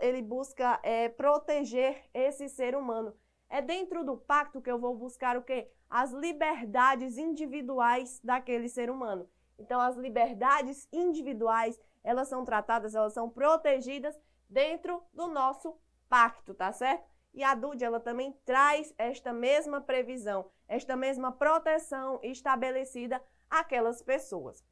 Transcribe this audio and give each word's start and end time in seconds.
ele 0.00 0.22
busca 0.22 0.78
é, 0.82 1.08
proteger 1.08 2.04
esse 2.14 2.48
ser 2.48 2.74
humano. 2.76 3.14
É 3.48 3.60
dentro 3.60 4.04
do 4.04 4.16
pacto 4.16 4.62
que 4.62 4.70
eu 4.70 4.78
vou 4.78 4.96
buscar 4.96 5.36
o 5.36 5.42
quê? 5.42 5.70
As 5.90 6.10
liberdades 6.12 7.18
individuais 7.18 8.20
daquele 8.24 8.68
ser 8.68 8.88
humano. 8.90 9.28
Então, 9.58 9.80
as 9.80 9.96
liberdades 9.96 10.88
individuais, 10.92 11.78
elas 12.02 12.28
são 12.28 12.44
tratadas, 12.44 12.94
elas 12.94 13.12
são 13.12 13.28
protegidas 13.28 14.18
dentro 14.48 15.02
do 15.12 15.26
nosso 15.26 15.76
pacto, 16.08 16.54
tá 16.54 16.72
certo? 16.72 17.12
E 17.34 17.42
a 17.42 17.54
DUD, 17.54 17.82
ela 17.82 18.00
também 18.00 18.32
traz 18.44 18.94
esta 18.98 19.32
mesma 19.32 19.80
previsão, 19.80 20.50
esta 20.68 20.94
mesma 20.94 21.32
proteção 21.32 22.20
estabelecida 22.22 23.22
aquelas 23.52 24.00
pessoas. 24.00 24.64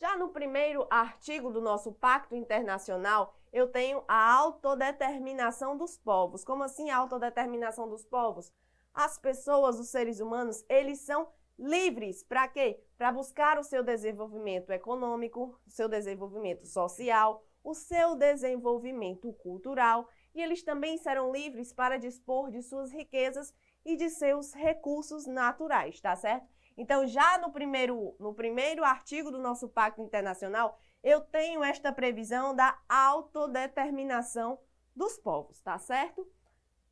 Já 0.00 0.16
no 0.16 0.30
primeiro 0.30 0.86
artigo 0.90 1.52
do 1.52 1.60
nosso 1.60 1.92
Pacto 1.92 2.34
Internacional, 2.34 3.32
eu 3.52 3.68
tenho 3.68 4.02
a 4.08 4.34
autodeterminação 4.34 5.76
dos 5.76 5.96
povos. 5.96 6.42
Como 6.42 6.64
assim 6.64 6.90
a 6.90 6.96
autodeterminação 6.96 7.88
dos 7.88 8.04
povos? 8.04 8.52
As 8.92 9.18
pessoas, 9.18 9.78
os 9.78 9.88
seres 9.88 10.18
humanos, 10.18 10.64
eles 10.68 11.00
são 11.00 11.28
livres 11.56 12.24
para 12.24 12.48
quê? 12.48 12.82
Para 12.98 13.12
buscar 13.12 13.56
o 13.56 13.62
seu 13.62 13.84
desenvolvimento 13.84 14.70
econômico, 14.70 15.56
o 15.64 15.70
seu 15.70 15.88
desenvolvimento 15.88 16.66
social, 16.66 17.44
o 17.62 17.74
seu 17.74 18.16
desenvolvimento 18.16 19.32
cultural, 19.34 20.08
e 20.34 20.42
eles 20.42 20.62
também 20.62 20.98
serão 20.98 21.30
livres 21.30 21.72
para 21.72 21.98
dispor 21.98 22.50
de 22.50 22.62
suas 22.62 22.90
riquezas 22.90 23.54
e 23.84 23.96
de 23.96 24.08
seus 24.10 24.54
recursos 24.54 25.26
naturais, 25.26 26.00
tá 26.00 26.16
certo? 26.16 26.48
Então, 26.80 27.06
já 27.06 27.36
no 27.36 27.52
primeiro, 27.52 28.16
no 28.18 28.32
primeiro 28.32 28.82
artigo 28.82 29.30
do 29.30 29.38
nosso 29.38 29.68
Pacto 29.68 30.00
Internacional, 30.00 30.78
eu 31.02 31.20
tenho 31.20 31.62
esta 31.62 31.92
previsão 31.92 32.56
da 32.56 32.74
autodeterminação 32.88 34.58
dos 34.96 35.18
povos, 35.18 35.60
tá 35.60 35.78
certo? 35.78 36.26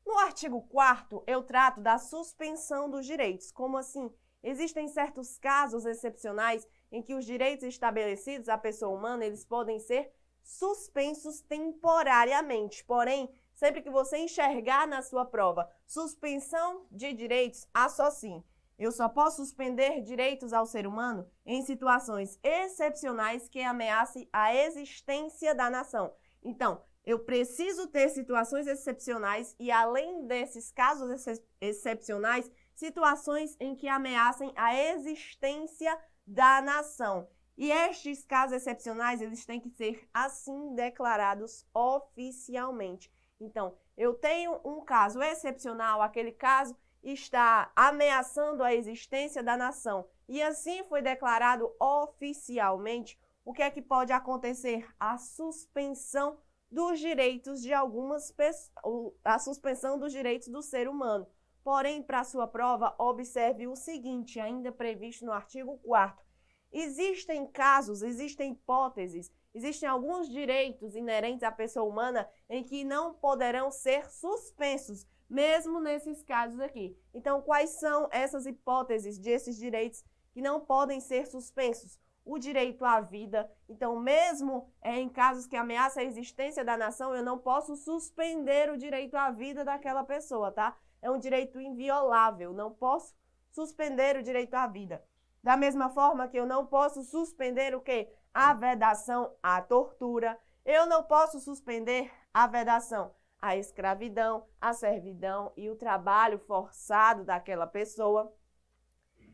No 0.05 0.19
artigo 0.19 0.61
4 0.69 1.25
eu 1.27 1.43
trato 1.43 1.81
da 1.81 1.97
suspensão 1.97 2.91
dos 2.91 3.07
direitos. 3.07 3.51
Como 3.51 3.79
assim? 3.79 4.13
Existem 4.43 4.89
certos 4.89 5.39
casos 5.39 5.87
excepcionais 5.87 6.69
em 6.93 7.01
que 7.01 7.15
os 7.15 7.25
direitos 7.25 7.67
estabelecidos 7.67 8.51
à 8.51 8.59
pessoa 8.59 8.95
humana, 8.95 9.25
eles 9.25 9.43
podem 9.43 9.79
ser 9.79 10.13
suspensos 10.43 11.41
temporariamente. 11.41 12.85
Porém, 12.85 13.27
sempre 13.55 13.81
que 13.81 13.89
você 13.89 14.19
enxergar 14.19 14.87
na 14.87 15.01
sua 15.01 15.25
prova 15.25 15.67
suspensão 15.87 16.85
de 16.91 17.15
direitos, 17.15 17.67
associe 17.73 18.45
eu 18.79 18.93
só 18.93 19.09
posso 19.09 19.45
suspender 19.45 20.01
direitos 20.03 20.53
ao 20.53 20.65
ser 20.65 20.87
humano 20.87 21.29
em 21.45 21.63
situações 21.63 22.39
excepcionais 22.43 23.49
que 23.49 23.61
ameacem 23.61 24.29
a 24.33 24.55
existência 24.55 25.55
da 25.55 25.69
nação. 25.69 26.15
Então, 26.43 26.81
eu 27.05 27.19
preciso 27.19 27.89
ter 27.89 28.11
situações 28.11 28.67
excepcionais 28.67 29.57
e, 29.59 29.71
além 29.71 30.27
desses 30.27 30.71
casos 30.71 31.27
ex 31.27 31.43
excepcionais, 31.61 32.51
situações 32.75 33.57
em 33.59 33.75
que 33.75 33.89
ameacem 33.89 34.53
a 34.55 34.77
existência 34.77 35.99
da 36.27 36.61
nação. 36.61 37.29
E 37.57 37.73
estes 37.73 38.25
casos 38.25 38.59
excepcionais, 38.59 39.21
eles 39.21 39.45
têm 39.45 39.59
que 39.59 39.71
ser 39.71 40.09
assim 40.15 40.75
declarados 40.75 41.67
oficialmente. 41.75 43.11
Então, 43.41 43.75
eu 43.97 44.15
tenho 44.15 44.61
um 44.65 44.85
caso 44.85 45.21
excepcional, 45.21 46.01
aquele 46.01 46.31
caso 46.31 46.77
está 47.13 47.71
ameaçando 47.75 48.63
a 48.63 48.75
existência 48.75 49.43
da 49.43 49.57
nação 49.57 50.09
e 50.29 50.43
assim 50.43 50.85
foi 50.85 51.01
declarado 51.01 51.73
oficialmente, 51.81 53.19
o 53.45 53.53
que 53.53 53.63
é 53.63 53.71
que 53.71 53.81
pode 53.81 54.13
acontecer? 54.13 54.87
A 55.01 55.17
suspensão 55.17 56.39
dos 56.71 57.01
direitos 57.01 57.63
de 57.63 57.73
algumas 57.73 58.31
pessoas, 58.31 59.15
a 59.25 59.39
suspensão 59.39 59.99
dos 59.99 60.13
direitos 60.13 60.49
do 60.49 60.63
ser 60.63 60.87
humano. 60.87 61.27
Porém, 61.65 62.03
para 62.03 62.25
sua 62.25 62.47
prova, 62.47 62.95
observe 62.99 63.67
o 63.67 63.75
seguinte, 63.75 64.39
ainda 64.39 64.71
previsto 64.71 65.25
no 65.25 65.33
artigo 65.33 65.79
4 65.79 66.29
Existem 66.71 67.47
casos, 67.47 68.03
existem 68.03 68.53
hipóteses, 68.53 69.33
existem 69.55 69.89
alguns 69.89 70.29
direitos 70.29 70.95
inerentes 70.95 71.43
à 71.43 71.51
pessoa 71.51 71.89
humana 71.89 72.29
em 72.49 72.63
que 72.63 72.85
não 72.85 73.15
poderão 73.15 73.71
ser 73.71 74.11
suspensos, 74.11 75.07
mesmo 75.29 75.81
nesses 75.81 76.23
casos 76.23 76.59
aqui. 76.61 76.97
Então, 77.13 77.43
quais 77.43 77.79
são 77.79 78.09
essas 78.11 78.47
hipóteses 78.47 79.19
desses 79.19 79.57
direitos 79.57 80.05
que 80.33 80.41
não 80.41 80.61
podem 80.61 81.01
ser 81.01 81.27
suspensos? 81.27 81.99
O 82.25 82.39
direito 82.39 82.85
à 82.85 83.01
vida. 83.01 83.51
Então, 83.69 83.99
mesmo 83.99 84.71
é, 84.83 84.99
em 84.99 85.09
casos 85.09 85.47
que 85.47 85.57
ameaça 85.57 86.01
a 86.01 86.05
existência 86.05 86.65
da 86.65 86.77
nação, 86.77 87.15
eu 87.15 87.23
não 87.23 87.39
posso 87.39 87.75
suspender 87.77 88.71
o 88.71 88.77
direito 88.77 89.17
à 89.17 89.31
vida 89.31 89.65
daquela 89.65 90.05
pessoa, 90.05 90.53
tá? 90.53 90.77
É 91.01 91.11
um 91.11 91.19
direito 91.19 91.61
inviolável, 91.61 92.53
não 92.53 92.73
posso 92.73 93.15
suspender 93.51 94.17
o 94.17 94.23
direito 94.23 94.55
à 94.55 94.67
vida. 94.67 95.03
Da 95.43 95.57
mesma 95.57 95.89
forma 95.89 96.29
que 96.29 96.39
eu 96.39 96.47
não 96.47 96.67
posso 96.67 97.03
suspender 97.03 97.75
o 97.75 97.81
quê? 97.81 98.13
A 98.35 98.53
vedação 98.53 99.33
à 99.43 99.63
tortura. 99.63 100.39
Eu 100.65 100.87
não 100.87 101.03
posso 101.05 101.41
suspender 101.41 102.13
a 102.35 102.47
vedação 102.47 103.15
à 103.41 103.57
escravidão, 103.57 104.47
à 104.61 104.73
servidão 104.73 105.53
e 105.57 105.71
o 105.71 105.77
trabalho 105.77 106.39
forçado 106.39 107.25
daquela 107.25 107.67
pessoa. 107.67 108.33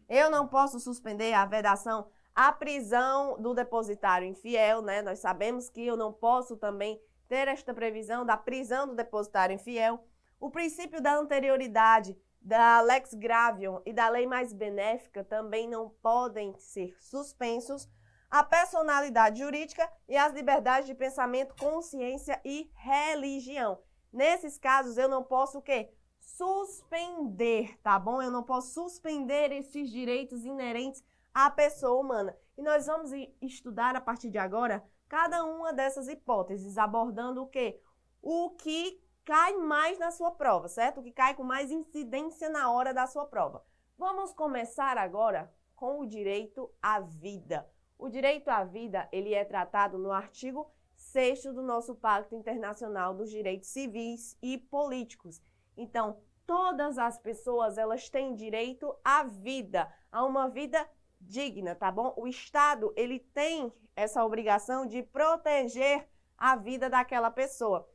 Eu 0.09 0.31
não 0.31 0.47
posso 0.47 0.79
suspender 0.79 1.33
a 1.33 1.47
vedação 1.47 2.07
à 2.35 2.53
prisão 2.53 3.41
do 3.41 3.55
depositário 3.55 4.27
infiel, 4.27 4.83
né? 4.83 5.01
Nós 5.01 5.21
sabemos 5.21 5.71
que 5.71 5.87
eu 5.87 5.97
não 5.97 6.13
posso 6.13 6.57
também 6.57 7.01
ter 7.29 7.49
esta 7.49 7.73
previsão 7.73 8.25
da 8.25 8.37
prisão 8.37 8.87
do 8.87 8.95
depositário 8.95 9.55
infiel. 9.55 10.05
O 10.39 10.51
princípio 10.51 11.01
da 11.01 11.15
anterioridade 11.17 12.17
da 12.41 12.83
Lex 12.83 13.15
Gravion 13.15 13.81
e 13.87 13.93
da 13.93 14.09
lei 14.11 14.27
mais 14.27 14.53
benéfica 14.53 15.25
também 15.25 15.67
não 15.67 15.89
podem 16.03 16.55
ser 16.59 16.95
suspensos 17.01 17.89
a 18.31 18.43
personalidade 18.43 19.39
jurídica 19.39 19.89
e 20.09 20.17
as 20.17 20.33
liberdades 20.33 20.87
de 20.87 20.95
pensamento, 20.95 21.55
consciência 21.55 22.41
e 22.45 22.69
religião. 22.75 23.79
Nesses 24.15 24.57
casos, 24.57 24.97
eu 24.97 25.09
não 25.09 25.25
posso 25.25 25.59
o 25.59 25.63
quê? 25.63 25.93
Suspender, 26.21 27.77
tá 27.83 27.99
bom? 27.99 28.23
Eu 28.23 28.31
não 28.31 28.45
posso 28.45 28.73
suspender 28.73 29.51
esses 29.51 29.91
direitos 29.91 30.45
inerentes 30.45 31.03
à 31.35 31.51
pessoa 31.51 32.01
humana. 32.01 32.37
E 32.57 32.63
nós 32.63 32.87
vamos 32.87 33.11
estudar 33.43 33.97
a 33.97 34.01
partir 34.01 34.31
de 34.31 34.39
agora 34.39 34.89
cada 35.09 35.45
uma 35.45 35.73
dessas 35.73 36.07
hipóteses, 36.07 36.79
abordando 36.79 37.43
o 37.43 37.49
quê? 37.49 37.83
O 38.23 38.51
que 38.51 39.03
cai 39.25 39.57
mais 39.57 39.99
na 39.99 40.13
sua 40.13 40.31
prova, 40.31 40.69
certo? 40.69 41.01
O 41.01 41.03
que 41.03 41.11
cai 41.11 41.35
com 41.35 41.43
mais 41.43 41.73
incidência 41.73 42.49
na 42.49 42.71
hora 42.71 42.95
da 42.95 43.09
sua 43.09 43.27
prova. 43.27 43.65
Vamos 43.99 44.33
começar 44.33 44.97
agora 44.97 45.53
com 45.75 45.99
o 45.99 46.07
direito 46.07 46.73
à 46.81 47.01
vida. 47.01 47.69
O 47.99 48.09
direito 48.09 48.47
à 48.49 48.63
vida, 48.63 49.09
ele 49.11 49.35
é 49.35 49.45
tratado 49.45 49.99
no 49.99 50.13
artigo 50.13 50.71
6 51.15 51.45
do 51.55 51.63
nosso 51.63 51.95
Pacto 51.95 52.35
Internacional 52.35 53.15
dos 53.15 53.31
Direitos 53.31 53.69
Civis 53.69 54.37
e 54.43 54.59
Políticos. 54.59 55.41
Então, 55.77 56.19
todas 56.45 56.99
as 56.99 57.17
pessoas, 57.17 57.79
elas 57.79 58.09
têm 58.09 58.35
direito 58.35 58.93
à 59.05 59.23
vida, 59.23 59.89
a 60.11 60.25
uma 60.25 60.49
vida 60.49 60.85
digna, 61.21 61.77
tá 61.77 61.93
bom? 61.93 62.13
O 62.17 62.27
Estado, 62.27 62.93
ele 62.97 63.21
tem 63.21 63.73
essa 63.95 64.25
obrigação 64.25 64.87
de 64.87 65.05
proteger 65.05 66.05
a 66.37 66.57
vida 66.57 66.91
daquela 66.91 67.31
pessoa. 67.31 67.89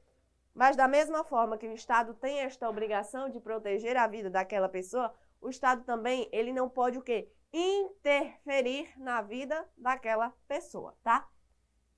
Mas 0.53 0.77
da 0.77 0.87
mesma 0.87 1.21
forma 1.25 1.57
que 1.57 1.67
o 1.67 1.73
Estado 1.73 2.13
tem 2.13 2.39
esta 2.39 2.69
obrigação 2.69 3.29
de 3.29 3.41
proteger 3.41 3.97
a 3.97 4.07
vida 4.07 4.29
daquela 4.29 4.69
pessoa, 4.69 5.13
o 5.41 5.49
Estado 5.49 5.83
também, 5.83 6.29
ele 6.31 6.53
não 6.53 6.69
pode 6.69 6.97
o 6.97 7.01
quê? 7.01 7.29
Interferir 7.51 8.97
na 8.97 9.21
vida 9.21 9.69
daquela 9.77 10.33
pessoa, 10.47 10.97
tá? 11.03 11.27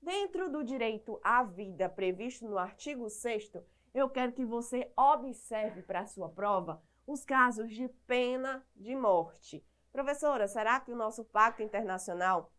Dentro 0.02 0.50
do 0.50 0.64
direito 0.64 1.20
à 1.22 1.44
vida 1.44 1.88
previsto 1.88 2.44
no 2.48 2.58
artigo 2.58 3.08
6 3.08 3.52
eu 3.94 4.10
quero 4.10 4.32
que 4.32 4.44
você 4.44 4.90
observe 4.96 5.80
para 5.80 6.00
a 6.00 6.06
sua 6.06 6.28
prova 6.28 6.82
os 7.06 7.24
casos 7.24 7.72
de 7.72 7.86
pena 8.04 8.66
de 8.74 8.96
morte. 8.96 9.64
Professora, 9.92 10.48
será 10.48 10.80
que 10.80 10.90
o 10.90 10.96
nosso 10.96 11.24
Pacto 11.24 11.62
Internacional 11.62 12.52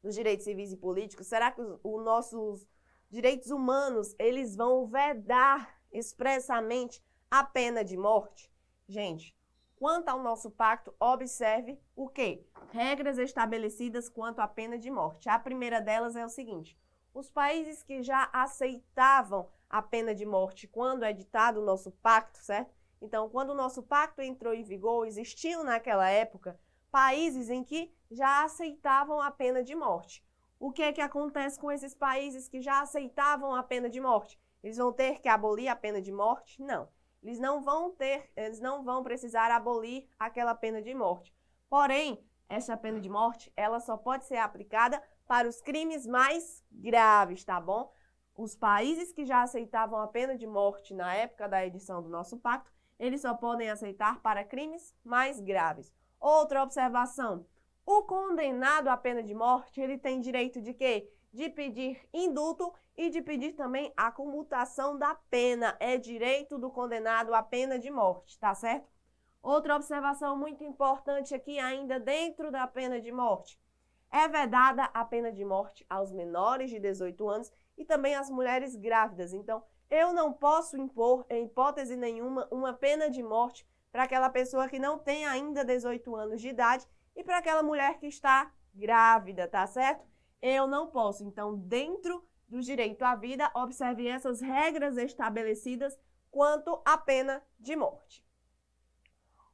dos 0.00 0.14
Direitos 0.14 0.44
Civis 0.44 0.70
e 0.70 0.76
Políticos, 0.76 1.26
será 1.26 1.50
que 1.50 1.60
os, 1.60 1.80
os 1.82 2.04
nossos 2.04 2.68
direitos 3.10 3.50
humanos, 3.50 4.14
eles 4.16 4.54
vão 4.54 4.86
vedar 4.86 5.80
expressamente 5.90 7.02
a 7.28 7.42
pena 7.42 7.82
de 7.82 7.96
morte? 7.96 8.52
Gente, 8.86 9.35
quanto 9.76 10.08
ao 10.08 10.22
nosso 10.22 10.50
pacto, 10.50 10.94
observe 10.98 11.78
o 11.94 12.08
quê? 12.08 12.44
Regras 12.70 13.18
estabelecidas 13.18 14.08
quanto 14.08 14.40
à 14.40 14.48
pena 14.48 14.78
de 14.78 14.90
morte. 14.90 15.28
A 15.28 15.38
primeira 15.38 15.80
delas 15.80 16.16
é 16.16 16.24
o 16.24 16.28
seguinte: 16.28 16.76
os 17.14 17.30
países 17.30 17.82
que 17.82 18.02
já 18.02 18.28
aceitavam 18.32 19.48
a 19.68 19.80
pena 19.80 20.14
de 20.14 20.26
morte 20.26 20.66
quando 20.66 21.04
é 21.04 21.12
ditado 21.12 21.60
o 21.60 21.64
nosso 21.64 21.90
pacto, 21.90 22.38
certo? 22.38 22.74
Então, 23.00 23.28
quando 23.28 23.50
o 23.50 23.54
nosso 23.54 23.82
pacto 23.82 24.22
entrou 24.22 24.54
em 24.54 24.64
vigor, 24.64 25.06
existiam 25.06 25.62
naquela 25.62 26.08
época 26.08 26.58
países 26.90 27.50
em 27.50 27.62
que 27.62 27.94
já 28.10 28.44
aceitavam 28.44 29.20
a 29.20 29.30
pena 29.30 29.62
de 29.62 29.74
morte. 29.74 30.24
O 30.58 30.72
que 30.72 30.82
é 30.82 30.92
que 30.92 31.00
acontece 31.02 31.60
com 31.60 31.70
esses 31.70 31.94
países 31.94 32.48
que 32.48 32.62
já 32.62 32.80
aceitavam 32.80 33.54
a 33.54 33.62
pena 33.62 33.90
de 33.90 34.00
morte? 34.00 34.40
Eles 34.62 34.78
vão 34.78 34.92
ter 34.92 35.20
que 35.20 35.28
abolir 35.28 35.68
a 35.68 35.76
pena 35.76 36.00
de 36.00 36.10
morte? 36.10 36.62
Não. 36.62 36.88
Eles 37.22 37.38
não 37.38 37.62
vão 37.62 37.90
ter, 37.90 38.30
eles 38.36 38.60
não 38.60 38.84
vão 38.84 39.02
precisar 39.02 39.50
abolir 39.50 40.08
aquela 40.18 40.54
pena 40.54 40.80
de 40.80 40.94
morte. 40.94 41.34
Porém, 41.68 42.24
essa 42.48 42.76
pena 42.76 43.00
de 43.00 43.08
morte, 43.08 43.52
ela 43.56 43.80
só 43.80 43.96
pode 43.96 44.26
ser 44.26 44.36
aplicada 44.36 45.02
para 45.26 45.48
os 45.48 45.60
crimes 45.60 46.06
mais 46.06 46.62
graves, 46.70 47.44
tá 47.44 47.60
bom? 47.60 47.92
Os 48.36 48.54
países 48.54 49.12
que 49.12 49.24
já 49.24 49.42
aceitavam 49.42 49.98
a 49.98 50.06
pena 50.06 50.36
de 50.36 50.46
morte 50.46 50.94
na 50.94 51.14
época 51.14 51.48
da 51.48 51.66
edição 51.66 52.02
do 52.02 52.08
nosso 52.08 52.38
pacto, 52.38 52.70
eles 52.98 53.22
só 53.22 53.34
podem 53.34 53.70
aceitar 53.70 54.20
para 54.20 54.44
crimes 54.44 54.94
mais 55.04 55.40
graves. 55.40 55.92
Outra 56.20 56.62
observação: 56.62 57.46
o 57.84 58.02
condenado 58.02 58.88
à 58.88 58.96
pena 58.96 59.22
de 59.22 59.34
morte, 59.34 59.80
ele 59.80 59.98
tem 59.98 60.20
direito 60.20 60.60
de 60.60 60.74
quê? 60.74 61.10
De 61.36 61.50
pedir 61.50 62.00
indulto 62.14 62.72
e 62.96 63.10
de 63.10 63.20
pedir 63.20 63.52
também 63.52 63.92
a 63.94 64.10
comutação 64.10 64.96
da 64.96 65.14
pena. 65.28 65.76
É 65.78 65.98
direito 65.98 66.56
do 66.56 66.70
condenado 66.70 67.34
à 67.34 67.42
pena 67.42 67.78
de 67.78 67.90
morte, 67.90 68.38
tá 68.38 68.54
certo? 68.54 68.88
Outra 69.42 69.76
observação 69.76 70.34
muito 70.34 70.64
importante 70.64 71.34
aqui, 71.34 71.58
ainda 71.58 72.00
dentro 72.00 72.50
da 72.50 72.66
pena 72.66 72.98
de 72.98 73.12
morte. 73.12 73.60
É 74.10 74.26
vedada 74.26 74.84
a 74.94 75.04
pena 75.04 75.30
de 75.30 75.44
morte 75.44 75.84
aos 75.90 76.10
menores 76.10 76.70
de 76.70 76.80
18 76.80 77.28
anos 77.28 77.52
e 77.76 77.84
também 77.84 78.14
às 78.14 78.30
mulheres 78.30 78.74
grávidas. 78.74 79.34
Então, 79.34 79.62
eu 79.90 80.14
não 80.14 80.32
posso 80.32 80.78
impor, 80.78 81.26
em 81.28 81.44
hipótese 81.44 81.98
nenhuma, 81.98 82.48
uma 82.50 82.72
pena 82.72 83.10
de 83.10 83.22
morte 83.22 83.68
para 83.92 84.04
aquela 84.04 84.30
pessoa 84.30 84.70
que 84.70 84.78
não 84.78 84.98
tem 84.98 85.26
ainda 85.26 85.62
18 85.62 86.16
anos 86.16 86.40
de 86.40 86.48
idade 86.48 86.86
e 87.14 87.22
para 87.22 87.36
aquela 87.36 87.62
mulher 87.62 87.98
que 87.98 88.06
está 88.06 88.50
grávida, 88.72 89.46
tá 89.46 89.66
certo? 89.66 90.15
Eu 90.40 90.66
não 90.66 90.88
posso. 90.88 91.24
Então, 91.24 91.56
dentro 91.56 92.26
do 92.48 92.60
direito 92.60 93.02
à 93.02 93.14
vida, 93.14 93.50
observe 93.54 94.06
essas 94.06 94.40
regras 94.40 94.96
estabelecidas 94.96 95.98
quanto 96.30 96.80
à 96.84 96.96
pena 96.98 97.42
de 97.58 97.74
morte. 97.74 98.24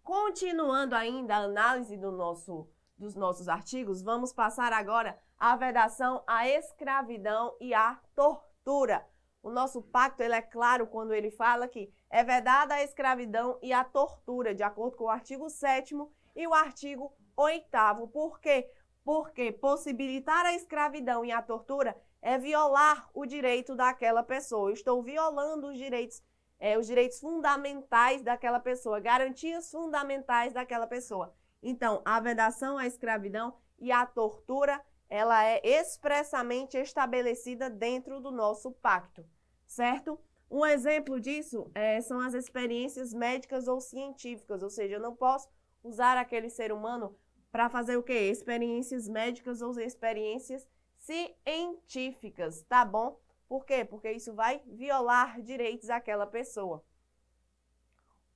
Continuando 0.02 0.94
ainda 0.94 1.36
a 1.36 1.44
análise 1.44 1.96
do 1.96 2.10
nosso, 2.10 2.68
dos 2.98 3.14
nossos 3.14 3.48
artigos, 3.48 4.02
vamos 4.02 4.32
passar 4.32 4.72
agora 4.72 5.18
à 5.38 5.56
vedação 5.56 6.22
à 6.26 6.48
escravidão 6.48 7.56
e 7.60 7.72
à 7.72 8.00
tortura. 8.14 9.06
O 9.42 9.50
nosso 9.50 9.82
pacto 9.82 10.22
ele 10.22 10.34
é 10.34 10.42
claro 10.42 10.86
quando 10.86 11.12
ele 11.12 11.30
fala 11.30 11.66
que 11.66 11.92
é 12.10 12.22
vedada 12.22 12.74
a 12.74 12.82
escravidão 12.82 13.58
e 13.62 13.72
a 13.72 13.84
tortura, 13.84 14.54
de 14.54 14.62
acordo 14.62 14.96
com 14.96 15.04
o 15.04 15.08
artigo 15.08 15.48
7 15.48 15.96
e 16.36 16.46
o 16.46 16.54
artigo 16.54 17.12
8 17.36 17.68
Por 18.12 18.38
quê? 18.40 18.70
Porque 19.04 19.52
possibilitar 19.52 20.46
a 20.46 20.54
escravidão 20.54 21.24
e 21.24 21.32
a 21.32 21.42
tortura 21.42 21.96
é 22.20 22.38
violar 22.38 23.10
o 23.12 23.26
direito 23.26 23.74
daquela 23.74 24.22
pessoa. 24.22 24.70
Eu 24.70 24.74
estou 24.74 25.02
violando 25.02 25.68
os 25.68 25.76
direitos, 25.76 26.22
é, 26.58 26.78
os 26.78 26.86
direitos 26.86 27.18
fundamentais 27.18 28.22
daquela 28.22 28.60
pessoa, 28.60 29.00
garantias 29.00 29.70
fundamentais 29.70 30.52
daquela 30.52 30.86
pessoa. 30.86 31.34
Então, 31.62 32.00
a 32.04 32.20
vedação 32.20 32.78
à 32.78 32.86
escravidão 32.86 33.54
e 33.78 33.90
a 33.90 34.06
tortura 34.06 34.80
ela 35.08 35.44
é 35.44 35.60
expressamente 35.62 36.78
estabelecida 36.78 37.68
dentro 37.68 38.18
do 38.18 38.30
nosso 38.30 38.72
pacto, 38.72 39.26
certo? 39.66 40.18
Um 40.50 40.64
exemplo 40.64 41.20
disso 41.20 41.70
é, 41.74 42.00
são 42.00 42.18
as 42.20 42.32
experiências 42.32 43.12
médicas 43.12 43.68
ou 43.68 43.80
científicas, 43.80 44.62
ou 44.62 44.70
seja, 44.70 44.94
eu 44.94 45.00
não 45.00 45.14
posso 45.14 45.48
usar 45.82 46.16
aquele 46.16 46.48
ser 46.48 46.72
humano 46.72 47.14
para 47.52 47.68
fazer 47.68 47.98
o 47.98 48.02
quê? 48.02 48.30
Experiências 48.30 49.06
médicas 49.06 49.60
ou 49.60 49.78
experiências 49.78 50.66
científicas, 50.96 52.62
tá 52.62 52.84
bom? 52.84 53.20
Por 53.46 53.66
quê? 53.66 53.84
Porque 53.84 54.10
isso 54.10 54.32
vai 54.32 54.62
violar 54.66 55.40
direitos 55.42 55.88
daquela 55.88 56.26
pessoa. 56.26 56.82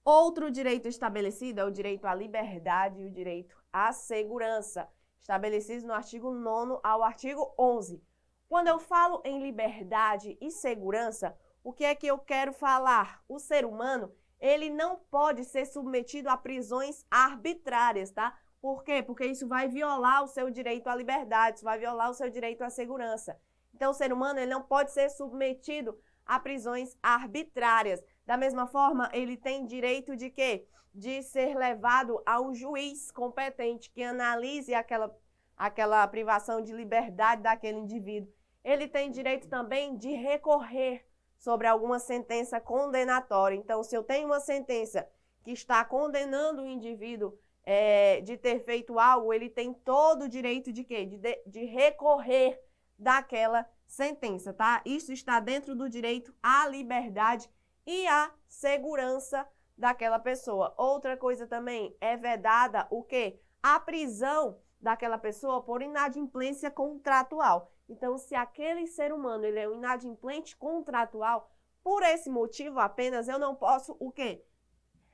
Outro 0.04 0.50
direito 0.50 0.86
estabelecido 0.86 1.60
é 1.60 1.64
o 1.64 1.70
direito 1.70 2.06
à 2.06 2.14
liberdade 2.14 3.00
e 3.00 3.06
o 3.06 3.10
direito 3.10 3.56
à 3.72 3.92
segurança 3.92 4.88
estabelecidos 5.18 5.82
no 5.82 5.92
artigo 5.92 6.32
9 6.32 6.78
ao 6.84 7.02
artigo 7.02 7.52
11. 7.58 8.00
Quando 8.48 8.68
eu 8.68 8.78
falo 8.78 9.20
em 9.24 9.42
liberdade 9.42 10.38
e 10.40 10.50
segurança, 10.50 11.36
o 11.64 11.72
que 11.72 11.84
é 11.84 11.94
que 11.96 12.06
eu 12.06 12.18
quero 12.18 12.52
falar? 12.52 13.24
O 13.28 13.40
ser 13.40 13.64
humano, 13.64 14.12
ele 14.38 14.70
não 14.70 14.96
pode 15.10 15.44
ser 15.44 15.66
submetido 15.66 16.28
a 16.28 16.36
prisões 16.36 17.04
arbitrárias, 17.10 18.12
tá? 18.12 18.38
Por 18.60 18.82
quê? 18.82 19.02
Porque 19.02 19.24
isso 19.24 19.46
vai 19.46 19.68
violar 19.68 20.24
o 20.24 20.28
seu 20.28 20.50
direito 20.50 20.88
à 20.88 20.94
liberdade, 20.94 21.56
isso 21.56 21.64
vai 21.64 21.78
violar 21.78 22.10
o 22.10 22.14
seu 22.14 22.28
direito 22.30 22.62
à 22.62 22.70
segurança. 22.70 23.38
Então, 23.74 23.90
o 23.90 23.94
ser 23.94 24.12
humano 24.12 24.38
ele 24.38 24.50
não 24.50 24.62
pode 24.62 24.90
ser 24.90 25.10
submetido 25.10 25.98
a 26.24 26.40
prisões 26.40 26.96
arbitrárias. 27.02 28.02
Da 28.24 28.36
mesma 28.36 28.66
forma, 28.66 29.08
ele 29.12 29.36
tem 29.36 29.66
direito 29.66 30.16
de 30.16 30.30
quê? 30.30 30.66
De 30.92 31.22
ser 31.22 31.54
levado 31.54 32.20
a 32.24 32.40
um 32.40 32.54
juiz 32.54 33.10
competente 33.10 33.90
que 33.90 34.02
analise 34.02 34.74
aquela, 34.74 35.14
aquela 35.56 36.06
privação 36.08 36.62
de 36.62 36.72
liberdade 36.72 37.42
daquele 37.42 37.78
indivíduo. 37.78 38.32
Ele 38.64 38.88
tem 38.88 39.10
direito 39.10 39.46
também 39.46 39.96
de 39.96 40.10
recorrer 40.10 41.06
sobre 41.38 41.66
alguma 41.66 41.98
sentença 41.98 42.60
condenatória. 42.60 43.54
Então, 43.54 43.82
se 43.84 43.94
eu 43.94 44.02
tenho 44.02 44.26
uma 44.26 44.40
sentença 44.40 45.08
que 45.44 45.52
está 45.52 45.84
condenando 45.84 46.62
o 46.62 46.66
indivíduo 46.66 47.38
é, 47.66 48.20
de 48.20 48.36
ter 48.36 48.60
feito 48.60 48.96
algo, 48.96 49.34
ele 49.34 49.50
tem 49.50 49.74
todo 49.74 50.22
o 50.22 50.28
direito 50.28 50.72
de 50.72 50.84
quê? 50.84 51.04
De, 51.04 51.18
de, 51.44 51.64
recorrer 51.64 52.62
daquela 52.96 53.68
sentença, 53.84 54.54
tá? 54.54 54.80
Isso 54.86 55.12
está 55.12 55.40
dentro 55.40 55.74
do 55.74 55.90
direito 55.90 56.32
à 56.40 56.68
liberdade 56.68 57.50
e 57.84 58.06
à 58.06 58.32
segurança 58.46 59.46
daquela 59.76 60.20
pessoa. 60.20 60.72
Outra 60.78 61.16
coisa 61.16 61.44
também 61.44 61.96
é 62.00 62.16
vedada 62.16 62.86
o 62.88 63.02
quê? 63.02 63.40
A 63.60 63.80
prisão 63.80 64.60
daquela 64.80 65.18
pessoa 65.18 65.60
por 65.60 65.82
inadimplência 65.82 66.70
contratual. 66.70 67.72
Então, 67.88 68.16
se 68.16 68.34
aquele 68.36 68.86
ser 68.86 69.12
humano 69.12 69.44
ele 69.44 69.58
é 69.58 69.68
um 69.68 69.74
inadimplente 69.74 70.56
contratual, 70.56 71.50
por 71.82 72.02
esse 72.02 72.30
motivo 72.30 72.78
apenas 72.78 73.26
eu 73.26 73.38
não 73.38 73.56
posso 73.56 73.96
o 73.98 74.12
quê? 74.12 74.44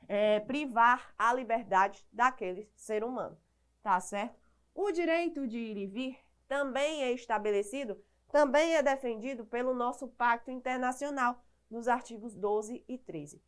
É, 0.08 0.40
privar 0.40 1.14
a 1.16 1.32
liberdade 1.32 2.06
daquele 2.12 2.70
ser 2.74 3.02
humano, 3.04 3.38
tá 3.82 4.00
certo? 4.00 4.38
O 4.74 4.90
direito 4.90 5.46
de 5.46 5.58
ir 5.58 5.76
e 5.76 5.86
vir 5.86 6.18
também 6.48 7.02
é 7.02 7.12
estabelecido, 7.12 8.02
também 8.30 8.74
é 8.74 8.82
defendido 8.82 9.44
pelo 9.44 9.74
nosso 9.74 10.08
pacto 10.08 10.50
internacional 10.50 11.42
nos 11.70 11.88
artigos 11.88 12.34
12 12.34 12.84
e 12.86 12.98
13. 12.98 13.42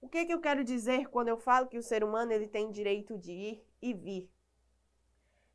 O 0.00 0.08
que, 0.08 0.26
que 0.26 0.34
eu 0.34 0.40
quero 0.40 0.62
dizer 0.62 1.08
quando 1.08 1.28
eu 1.28 1.38
falo 1.38 1.66
que 1.66 1.78
o 1.78 1.82
ser 1.82 2.04
humano 2.04 2.32
ele 2.32 2.46
tem 2.46 2.70
direito 2.70 3.16
de 3.16 3.32
ir 3.32 3.66
e 3.80 3.94
vir? 3.94 4.30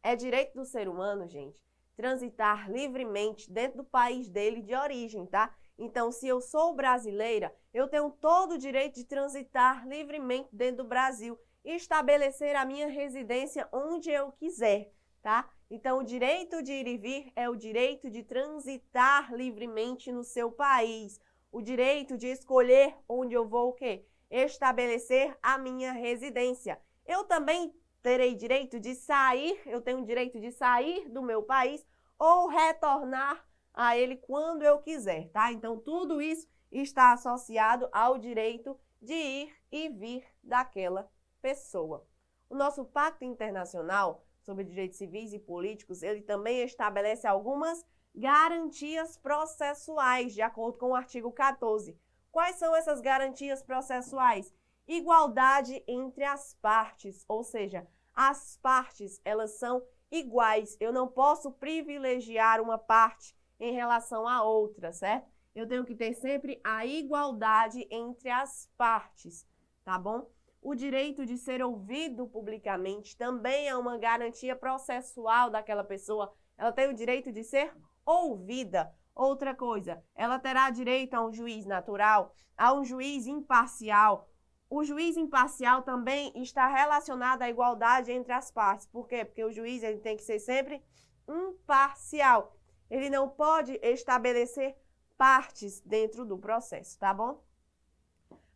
É 0.02 0.16
direito 0.16 0.56
do 0.56 0.66
ser 0.66 0.88
humano, 0.88 1.28
gente, 1.28 1.64
transitar 1.96 2.72
livremente 2.72 3.52
dentro 3.52 3.78
do 3.78 3.84
país 3.84 4.28
dele 4.28 4.62
de 4.62 4.74
origem, 4.74 5.26
tá? 5.26 5.56
Então, 5.78 6.12
se 6.12 6.28
eu 6.28 6.42
sou 6.42 6.74
brasileira, 6.74 7.56
eu 7.74 7.88
tenho 7.88 8.10
todo 8.10 8.54
o 8.54 8.58
direito 8.58 8.96
de 8.96 9.06
transitar 9.06 9.88
livremente 9.88 10.50
dentro 10.52 10.84
do 10.84 10.90
Brasil 10.90 11.38
e 11.64 11.76
estabelecer 11.76 12.56
a 12.56 12.66
minha 12.66 12.88
residência 12.88 13.68
onde 13.72 14.10
eu 14.10 14.32
quiser, 14.32 14.92
tá? 15.22 15.50
Então, 15.70 16.00
o 16.00 16.04
direito 16.04 16.64
de 16.64 16.72
ir 16.72 16.88
e 16.88 16.98
vir 16.98 17.32
é 17.36 17.48
o 17.48 17.56
direito 17.56 18.10
de 18.10 18.24
transitar 18.24 19.32
livremente 19.34 20.12
no 20.12 20.24
seu 20.24 20.52
país, 20.52 21.20
o 21.52 21.62
direito 21.62 22.18
de 22.18 22.28
escolher 22.28 22.96
onde 23.08 23.36
eu 23.36 23.48
vou 23.48 23.70
o 23.70 23.74
quê? 23.74 24.06
Estabelecer 24.32 25.38
a 25.42 25.58
minha 25.58 25.92
residência. 25.92 26.80
Eu 27.06 27.24
também 27.24 27.74
terei 28.02 28.34
direito 28.34 28.80
de 28.80 28.96
sair, 28.96 29.62
eu 29.66 29.82
tenho 29.82 30.06
direito 30.06 30.40
de 30.40 30.52
sair 30.52 31.08
do 31.10 31.22
meu 31.22 31.44
país 31.44 31.86
ou 32.18 32.48
retornar 32.48 33.46
a 33.74 33.96
ele 33.96 34.18
quando 34.18 34.64
eu 34.64 34.80
quiser, 34.80 35.30
tá? 35.30 35.52
Então, 35.52 35.78
tudo 35.78 36.22
isso 36.22 36.48
está 36.72 37.14
associado 37.14 37.90
ao 37.92 38.18
direito 38.18 38.80
de 39.02 39.14
ir 39.14 39.56
e 39.72 39.90
vir 39.90 40.26
daquela 40.44 41.10
pessoa. 41.42 42.06
O 42.50 42.56
nosso 42.56 42.86
Pacto 42.86 43.24
Internacional 43.24 44.24
sobre 44.42 44.64
Direitos 44.64 44.98
Civis 44.98 45.34
e 45.34 45.40
Políticos, 45.40 46.02
ele 46.02 46.22
também 46.22 46.62
estabelece 46.64 47.28
algumas 47.28 47.86
garantias 48.16 49.18
processuais, 49.18 50.34
de 50.34 50.42
acordo 50.42 50.78
com 50.78 50.92
o 50.92 50.96
artigo 50.96 51.32
14. 51.32 51.98
Quais 52.32 52.56
são 52.56 52.76
essas 52.76 53.02
garantias 53.02 53.62
processuais? 53.62 54.54
Igualdade 54.88 55.84
entre 55.88 56.24
as 56.24 56.56
partes, 56.56 57.24
ou 57.28 57.44
seja, 57.44 57.88
as 58.14 58.58
partes, 58.58 59.22
elas 59.24 59.52
são 59.52 59.84
iguais. 60.12 60.76
Eu 60.80 60.92
não 60.92 61.08
posso 61.08 61.52
privilegiar 61.52 62.60
uma 62.60 62.78
parte 62.78 63.36
em 63.60 63.74
relação 63.74 64.28
à 64.28 64.44
outra, 64.44 64.92
certo? 64.92 65.30
Eu 65.56 65.68
tenho 65.68 65.86
que 65.86 65.96
ter 65.96 66.14
sempre 66.14 66.60
a 66.64 66.86
igualdade 66.86 67.88
entre 67.90 68.30
as 68.30 68.70
partes, 68.78 69.48
tá 69.84 69.98
bom? 69.98 70.30
O 70.62 70.76
direito 70.76 71.26
de 71.26 71.38
ser 71.38 71.64
ouvido 71.64 72.28
publicamente 72.28 73.16
também 73.18 73.68
é 73.68 73.76
uma 73.76 73.98
garantia 73.98 74.56
processual 74.56 75.50
daquela 75.50 75.84
pessoa. 75.84 76.34
Ela 76.58 76.72
tem 76.72 76.90
o 76.90 76.94
direito 76.94 77.32
de 77.32 77.44
ser 77.44 77.74
ouvida. 78.06 78.94
Outra 79.16 79.56
coisa, 79.56 80.04
ela 80.16 80.40
terá 80.40 80.70
direito 80.70 81.14
a 81.14 81.26
um 81.26 81.34
juiz 81.34 81.66
natural, 81.66 82.34
a 82.58 82.74
um 82.74 82.84
juiz 82.84 83.26
imparcial. 83.26 84.30
O 84.70 84.84
juiz 84.84 85.18
imparcial 85.18 85.82
também 85.82 86.32
está 86.36 86.68
relacionado 86.68 87.42
à 87.42 87.50
igualdade 87.50 88.12
entre 88.12 88.32
as 88.34 88.52
partes. 88.52 88.86
Por 88.86 89.08
quê? 89.08 89.26
Porque 89.26 89.44
o 89.44 89.52
juiz 89.52 89.82
ele 89.82 90.00
tem 90.00 90.16
que 90.16 90.24
ser 90.24 90.40
sempre 90.40 90.84
imparcial. 91.28 92.56
Ele 92.90 93.10
não 93.10 93.30
pode 93.30 93.80
estabelecer 93.82 94.76
partes 95.20 95.82
dentro 95.82 96.26
do 96.26 96.38
processo, 96.38 96.98
tá 96.98 97.14
bom? 97.14 97.44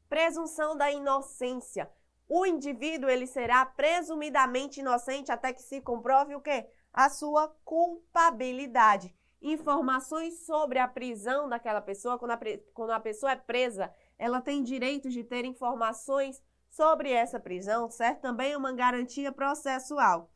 Presunção 0.08 0.78
da 0.78 0.90
inocência. 0.90 1.92
O 2.30 2.46
indivíduo 2.46 3.10
ele 3.10 3.28
será 3.28 3.66
presumidamente 3.66 4.80
inocente 4.80 5.30
até 5.30 5.52
que 5.52 5.62
se 5.62 5.82
comprove 5.82 6.34
o 6.34 6.42
quê? 6.42 6.66
A 6.94 7.10
sua 7.10 7.50
culpabilidade 7.66 9.14
informações 9.44 10.46
sobre 10.46 10.80
a 10.80 10.88
prisão 10.88 11.50
daquela 11.50 11.82
pessoa, 11.82 12.18
quando 12.18 12.32
a, 12.32 12.40
quando 12.74 12.92
a 12.92 13.00
pessoa 13.00 13.34
é 13.34 13.36
presa, 13.36 13.94
ela 14.18 14.40
tem 14.40 14.64
direito 14.64 15.10
de 15.10 15.22
ter 15.22 15.44
informações 15.44 16.42
sobre 16.70 17.12
essa 17.12 17.40
prisão, 17.40 17.90
certo? 17.90 18.22
Também 18.22 18.54
é 18.54 18.58
uma 18.58 18.72
garantia 18.72 19.32
processual. 19.32 20.32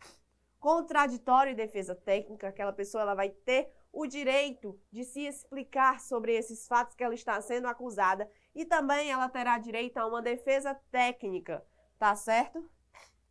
Contraditório 0.60 1.52
e 1.52 1.56
defesa 1.56 1.96
técnica, 1.96 2.50
aquela 2.50 2.74
pessoa 2.74 3.02
ela 3.02 3.16
vai 3.16 3.30
ter 3.30 3.72
o 3.92 4.06
direito 4.06 4.80
de 4.92 5.04
se 5.04 5.26
explicar 5.26 6.00
sobre 6.00 6.36
esses 6.36 6.68
fatos 6.68 6.96
que 6.96 7.04
ela 7.04 7.14
está 7.14 7.40
sendo 7.42 7.68
acusada 7.68 8.30
e 8.54 8.66
também 8.66 9.12
ela 9.12 9.30
terá 9.30 9.58
direito 9.58 9.98
a 9.98 10.06
uma 10.06 10.22
defesa 10.22 10.76
técnica, 10.92 11.66
tá 11.98 12.16
certo? 12.16 12.70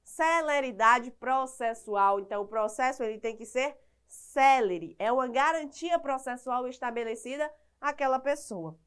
Celeridade 0.02 1.10
processual, 1.10 2.20
então 2.20 2.42
o 2.42 2.48
processo 2.48 3.02
ele 3.02 3.18
tem 3.18 3.36
que 3.36 3.44
ser 3.44 3.76
célere, 4.06 4.96
é 4.98 5.10
uma 5.10 5.28
garantia 5.28 5.98
processual 5.98 6.66
estabelecida 6.68 7.52
àquela 7.80 8.18
pessoa. 8.18 8.78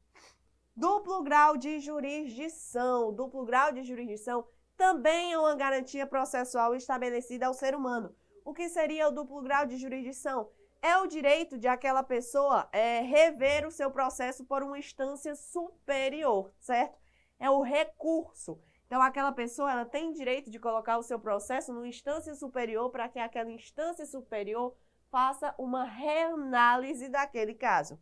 Duplo 0.74 1.22
grau 1.22 1.56
de 1.56 1.78
jurisdição. 1.78 3.12
Duplo 3.12 3.44
grau 3.44 3.70
de 3.70 3.82
jurisdição 3.82 4.46
também 4.76 5.32
é 5.32 5.38
uma 5.38 5.54
garantia 5.54 6.06
processual 6.06 6.74
estabelecida 6.74 7.46
ao 7.46 7.52
ser 7.52 7.74
humano. 7.74 8.14
O 8.44 8.54
que 8.54 8.66
seria 8.68 9.08
o 9.08 9.10
duplo 9.10 9.42
grau 9.42 9.66
de 9.66 9.76
jurisdição? 9.76 10.50
É 10.82 10.96
o 10.96 11.06
direito 11.06 11.58
de 11.58 11.68
aquela 11.68 12.02
pessoa 12.02 12.68
é, 12.72 13.00
rever 13.00 13.66
o 13.66 13.70
seu 13.70 13.90
processo 13.90 14.44
por 14.44 14.62
uma 14.62 14.78
instância 14.78 15.34
superior, 15.34 16.50
certo? 16.58 16.98
É 17.38 17.50
o 17.50 17.60
recurso. 17.60 18.58
Então, 18.86 19.02
aquela 19.02 19.30
pessoa 19.30 19.70
ela 19.70 19.84
tem 19.84 20.10
direito 20.10 20.50
de 20.50 20.58
colocar 20.58 20.98
o 20.98 21.02
seu 21.02 21.20
processo 21.20 21.72
numa 21.72 21.86
instância 21.86 22.34
superior 22.34 22.90
para 22.90 23.08
que 23.08 23.18
aquela 23.18 23.50
instância 23.50 24.06
superior 24.06 24.74
faça 25.10 25.54
uma 25.58 25.84
reanálise 25.84 27.08
daquele 27.08 27.54
caso. 27.54 28.00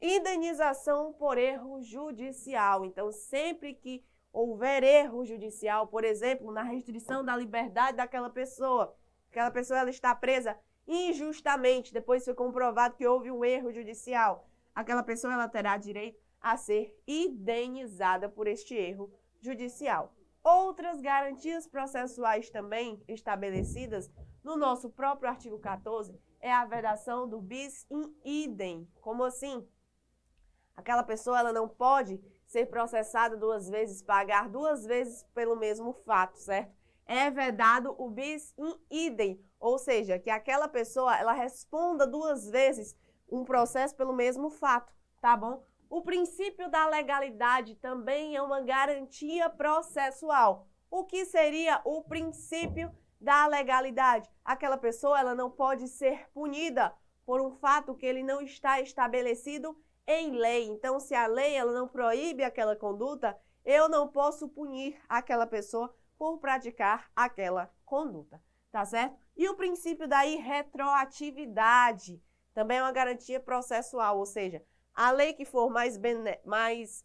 Indenização 0.00 1.12
por 1.12 1.36
erro 1.36 1.82
judicial. 1.82 2.84
Então, 2.84 3.10
sempre 3.10 3.74
que 3.74 4.04
houver 4.32 4.84
erro 4.84 5.24
judicial, 5.24 5.88
por 5.88 6.04
exemplo, 6.04 6.52
na 6.52 6.62
restrição 6.62 7.24
da 7.24 7.36
liberdade 7.36 7.96
daquela 7.96 8.30
pessoa, 8.30 8.96
aquela 9.28 9.50
pessoa 9.50 9.80
ela 9.80 9.90
está 9.90 10.14
presa 10.14 10.56
injustamente, 10.88 11.92
depois 11.92 12.24
foi 12.24 12.34
comprovado 12.34 12.96
que 12.96 13.06
houve 13.06 13.30
um 13.30 13.44
erro 13.44 13.70
judicial, 13.70 14.48
aquela 14.74 15.02
pessoa 15.02 15.34
ela 15.34 15.46
terá 15.46 15.76
direito 15.76 16.18
a 16.40 16.56
ser 16.56 16.98
indenizada 17.06 18.28
por 18.28 18.46
este 18.46 18.74
erro 18.74 19.12
judicial. 19.40 20.14
Outras 20.42 21.00
garantias 21.00 21.66
processuais 21.66 22.48
também 22.48 23.02
estabelecidas 23.06 24.10
no 24.42 24.56
nosso 24.56 24.88
próprio 24.88 25.28
artigo 25.28 25.58
14 25.58 26.18
é 26.40 26.50
a 26.50 26.64
vedação 26.64 27.28
do 27.28 27.40
bis 27.40 27.86
in 27.90 28.14
idem. 28.24 28.88
Como 29.00 29.24
assim? 29.24 29.68
Aquela 30.76 31.02
pessoa 31.02 31.38
ela 31.38 31.52
não 31.52 31.68
pode 31.68 32.20
ser 32.46 32.66
processada 32.66 33.36
duas 33.36 33.68
vezes, 33.68 34.02
pagar 34.02 34.48
duas 34.48 34.86
vezes 34.86 35.24
pelo 35.34 35.56
mesmo 35.56 35.92
fato, 35.92 36.38
certo? 36.38 36.72
É 37.04 37.30
vedado 37.30 37.94
o 37.98 38.08
bis 38.08 38.54
in 38.56 38.74
idem, 38.90 39.44
ou 39.58 39.78
seja, 39.78 40.18
que 40.18 40.30
aquela 40.30 40.68
pessoa 40.68 41.16
ela 41.16 41.32
responda 41.32 42.06
duas 42.06 42.48
vezes 42.48 42.96
um 43.30 43.44
processo 43.44 43.94
pelo 43.94 44.12
mesmo 44.12 44.50
fato, 44.50 44.92
tá 45.20 45.36
bom? 45.36 45.64
O 45.90 46.02
princípio 46.02 46.70
da 46.70 46.86
legalidade 46.86 47.74
também 47.76 48.36
é 48.36 48.42
uma 48.42 48.60
garantia 48.60 49.48
processual. 49.48 50.66
O 50.90 51.04
que 51.04 51.24
seria 51.24 51.80
o 51.84 52.02
princípio 52.02 52.90
da 53.20 53.46
legalidade? 53.46 54.30
Aquela 54.44 54.76
pessoa 54.76 55.18
ela 55.18 55.34
não 55.34 55.50
pode 55.50 55.88
ser 55.88 56.30
punida 56.30 56.94
por 57.24 57.40
um 57.40 57.50
fato 57.50 57.94
que 57.94 58.06
ele 58.06 58.22
não 58.22 58.40
está 58.40 58.80
estabelecido 58.80 59.76
em 60.06 60.30
lei. 60.30 60.66
Então, 60.66 60.98
se 60.98 61.14
a 61.14 61.26
lei 61.26 61.54
ela 61.54 61.72
não 61.72 61.86
proíbe 61.86 62.42
aquela 62.42 62.74
conduta, 62.74 63.38
eu 63.64 63.88
não 63.88 64.08
posso 64.08 64.48
punir 64.48 64.98
aquela 65.08 65.46
pessoa 65.46 65.94
por 66.16 66.38
praticar 66.38 67.10
aquela 67.14 67.70
conduta, 67.84 68.42
tá 68.72 68.84
certo? 68.84 69.18
E 69.38 69.48
o 69.48 69.54
princípio 69.54 70.06
da 70.08 70.26
irretroatividade 70.26 72.20
também 72.52 72.78
é 72.78 72.82
uma 72.82 72.90
garantia 72.90 73.38
processual, 73.38 74.18
ou 74.18 74.26
seja, 74.26 74.60
a 74.92 75.12
lei 75.12 75.32
que 75.32 75.44
for 75.44 75.70
mais, 75.70 75.96
mais 76.44 77.04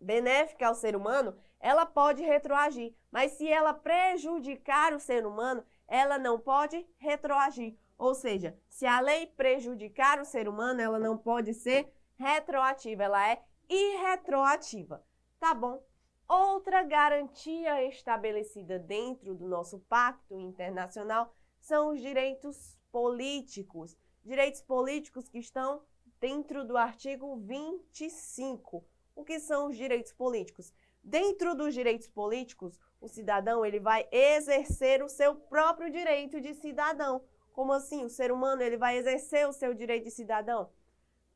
benéfica 0.00 0.66
ao 0.66 0.74
ser 0.74 0.96
humano, 0.96 1.38
ela 1.60 1.84
pode 1.84 2.22
retroagir. 2.22 2.94
Mas 3.10 3.32
se 3.32 3.46
ela 3.46 3.74
prejudicar 3.74 4.94
o 4.94 4.98
ser 4.98 5.26
humano, 5.26 5.62
ela 5.86 6.18
não 6.18 6.40
pode 6.40 6.88
retroagir. 6.96 7.76
Ou 7.98 8.14
seja, 8.14 8.58
se 8.70 8.86
a 8.86 8.98
lei 9.00 9.26
prejudicar 9.26 10.18
o 10.20 10.24
ser 10.24 10.48
humano, 10.48 10.80
ela 10.80 10.98
não 10.98 11.18
pode 11.18 11.52
ser 11.52 11.92
retroativa, 12.16 13.04
ela 13.04 13.28
é 13.28 13.42
irretroativa. 13.68 15.04
Tá 15.38 15.52
bom? 15.52 15.82
Outra 16.28 16.82
garantia 16.82 17.82
estabelecida 17.84 18.78
dentro 18.78 19.34
do 19.34 19.48
nosso 19.48 19.78
pacto 19.88 20.38
internacional 20.38 21.34
são 21.58 21.88
os 21.88 22.02
direitos 22.02 22.78
políticos. 22.92 23.96
Direitos 24.22 24.60
políticos 24.60 25.26
que 25.26 25.38
estão 25.38 25.82
dentro 26.20 26.66
do 26.66 26.76
artigo 26.76 27.36
25. 27.38 28.84
O 29.16 29.24
que 29.24 29.40
são 29.40 29.68
os 29.68 29.76
direitos 29.78 30.12
políticos? 30.12 30.70
Dentro 31.02 31.54
dos 31.54 31.72
direitos 31.72 32.08
políticos, 32.08 32.78
o 33.00 33.08
cidadão 33.08 33.64
ele 33.64 33.80
vai 33.80 34.06
exercer 34.12 35.02
o 35.02 35.08
seu 35.08 35.34
próprio 35.34 35.90
direito 35.90 36.42
de 36.42 36.52
cidadão. 36.52 37.24
Como 37.52 37.72
assim? 37.72 38.04
O 38.04 38.10
ser 38.10 38.30
humano 38.30 38.60
ele 38.60 38.76
vai 38.76 38.98
exercer 38.98 39.48
o 39.48 39.52
seu 39.52 39.72
direito 39.72 40.04
de 40.04 40.10
cidadão? 40.10 40.70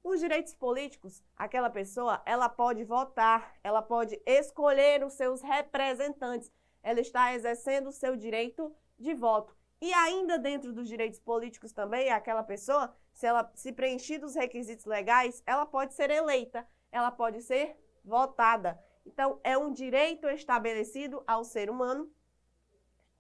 Nos 0.05 0.19
direitos 0.19 0.55
políticos, 0.55 1.23
aquela 1.37 1.71
pessoa, 1.71 2.21
ela 2.27 2.49
pode 2.49 2.83
votar, 2.83 3.55
ela 3.63 3.81
pode 3.81 4.21
escolher 4.27 5.05
os 5.05 5.13
seus 5.13 5.41
representantes, 5.43 6.51
ela 6.83 7.01
está 7.01 7.33
exercendo 7.35 7.89
o 7.89 7.93
seu 7.93 8.17
direito 8.17 8.75
de 8.99 9.15
voto. 9.15 9.57
E 9.81 9.93
ainda 9.95 10.39
dentro 10.39 10.73
dos 10.73 10.89
direitos 10.89 11.21
políticos 11.21 11.73
também, 11.73 12.11
aquela 12.11 12.43
pessoa, 12.43 12.95
se 13.13 13.27
ela 13.27 13.51
se 13.55 13.73
preencher 13.73 14.19
dos 14.19 14.35
requisitos 14.35 14.85
legais, 14.87 15.43
ela 15.47 15.67
pode 15.67 15.95
ser 15.95 16.11
eleita, 16.11 16.67
ela 16.91 17.11
pode 17.11 17.41
ser 17.43 17.77
votada. 18.05 18.79
Então, 19.07 19.41
é 19.43 19.57
um 19.57 19.73
direito 19.73 20.29
estabelecido 20.29 21.23
ao 21.27 21.45
ser 21.45 21.71
humano 21.71 22.13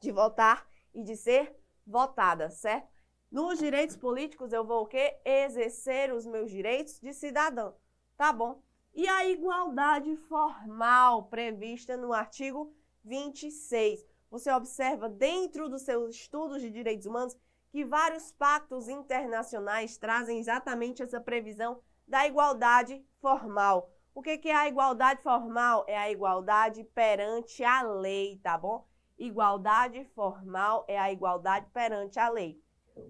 de 0.01 0.11
votar 0.11 0.69
e 0.93 1.03
de 1.03 1.17
ser 1.17 1.57
votada, 1.87 2.51
certo? 2.51 2.92
Nos 3.33 3.59
direitos 3.59 3.97
políticos, 3.97 4.53
eu 4.53 4.62
vou 4.62 4.83
o 4.83 4.87
quê? 4.87 5.17
Exercer 5.25 6.12
os 6.12 6.27
meus 6.27 6.51
direitos 6.51 7.01
de 7.01 7.15
cidadão. 7.15 7.75
Tá 8.15 8.31
bom? 8.31 8.61
E 8.93 9.09
a 9.09 9.27
igualdade 9.27 10.15
formal 10.29 11.23
prevista 11.31 11.97
no 11.97 12.12
artigo 12.12 12.77
26. 13.03 14.07
Você 14.31 14.53
observa 14.53 15.09
dentro 15.09 15.71
dos 15.71 15.81
seus 15.81 16.15
estudos 16.15 16.61
de 16.61 16.69
direitos 16.69 17.07
humanos 17.07 17.35
que 17.71 17.87
vários 17.87 18.31
pactos 18.33 18.87
internacionais 18.87 19.97
trazem 19.97 20.39
exatamente 20.39 21.03
essa 21.03 21.19
previsão 21.19 21.81
da 22.07 22.27
igualdade 22.27 23.03
formal. 23.19 23.91
O 24.15 24.21
que, 24.21 24.37
que 24.37 24.51
é 24.51 24.55
a 24.55 24.69
igualdade 24.69 25.23
formal? 25.23 25.87
É 25.89 25.97
a 25.97 26.11
igualdade 26.11 26.85
perante 26.85 27.65
a 27.65 27.81
lei, 27.81 28.39
tá 28.43 28.59
bom? 28.59 28.87
Igualdade 29.17 30.05
formal 30.15 30.85
é 30.87 30.99
a 30.99 31.11
igualdade 31.11 31.67
perante 31.73 32.19
a 32.19 32.29
lei. 32.29 32.61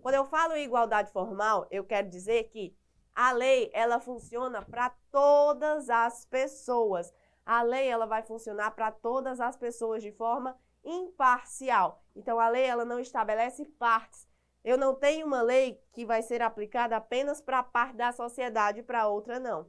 Quando 0.01 0.15
eu 0.15 0.25
falo 0.25 0.55
em 0.55 0.65
igualdade 0.65 1.11
formal, 1.13 1.67
eu 1.71 1.85
quero 1.85 2.09
dizer 2.09 2.45
que 2.45 2.77
a 3.15 3.33
lei, 3.33 3.71
ela 3.75 4.01
funciona 4.01 4.63
para 4.63 4.91
todas 5.11 5.91
as 5.91 6.25
pessoas. 6.25 7.13
A 7.45 7.63
lei, 7.63 7.89
ela 7.89 8.07
vai 8.07 8.23
funcionar 8.23 8.71
para 8.71 8.91
todas 8.91 9.41
as 9.41 9.57
pessoas 9.57 10.03
de 10.03 10.13
forma 10.13 10.57
imparcial. 10.85 12.03
Então, 12.17 12.41
a 12.41 12.49
lei, 12.49 12.65
ela 12.65 12.85
não 12.85 12.99
estabelece 12.99 13.65
partes. 13.65 14.27
Eu 14.65 14.79
não 14.79 14.95
tenho 14.95 15.27
uma 15.27 15.43
lei 15.43 15.83
que 15.93 16.07
vai 16.07 16.23
ser 16.23 16.41
aplicada 16.41 16.97
apenas 16.97 17.41
para 17.41 17.59
a 17.59 17.65
parte 17.65 17.97
da 17.97 18.13
sociedade 18.13 18.83
para 18.83 19.09
outra 19.09 19.39
não 19.39 19.69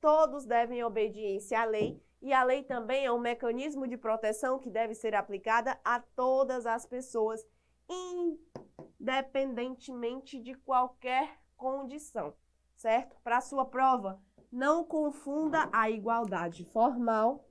todos 0.00 0.44
devem 0.44 0.82
obediência 0.84 1.60
à 1.60 1.64
lei 1.64 2.00
e 2.20 2.32
a 2.32 2.42
lei 2.42 2.62
também 2.62 3.04
é 3.04 3.12
um 3.12 3.18
mecanismo 3.18 3.86
de 3.86 3.96
proteção 3.96 4.58
que 4.58 4.70
deve 4.70 4.94
ser 4.94 5.14
aplicada 5.14 5.78
a 5.84 6.00
todas 6.00 6.66
as 6.66 6.84
pessoas, 6.84 7.46
independentemente 7.88 10.40
de 10.40 10.54
qualquer 10.54 11.40
condição, 11.56 12.34
certo? 12.74 13.16
Para 13.22 13.40
sua 13.40 13.64
prova, 13.64 14.20
não 14.50 14.84
confunda 14.84 15.68
a 15.72 15.88
igualdade 15.90 16.64
formal 16.64 17.44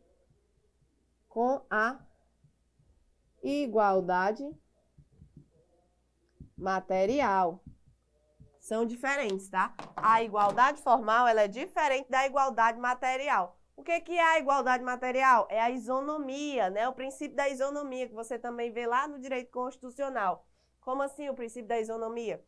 com 1.27 1.62
a 1.70 2.00
igualdade 3.44 4.50
material 6.58 7.63
são 8.67 8.86
diferentes, 8.86 9.48
tá? 9.48 9.74
A 9.96 10.22
igualdade 10.22 10.82
formal 10.82 11.25
ela 11.25 11.44
é 11.44 11.48
diferente 11.48 12.10
da 12.10 12.25
igualdade 12.25 12.77
material. 12.77 13.57
O 13.77 13.84
que, 13.84 14.01
que 14.01 14.17
é 14.17 14.24
a 14.24 14.39
igualdade 14.39 14.84
material? 14.84 15.48
É 15.51 15.62
a 15.62 15.69
isonomia, 15.69 16.67
né? 16.72 16.89
O 16.89 16.93
princípio 16.93 17.38
da 17.38 17.48
isonomia, 17.48 18.07
que 18.07 18.13
você 18.13 18.38
também 18.38 18.72
vê 18.72 18.88
lá 18.88 19.07
no 19.07 19.19
direito 19.19 19.51
constitucional. 19.51 20.48
Como 20.81 21.03
assim 21.03 21.29
o 21.29 21.36
princípio 21.36 21.67
da 21.67 21.79
isonomia? 21.79 22.43